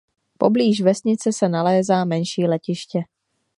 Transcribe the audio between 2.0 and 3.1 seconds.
menší letiště.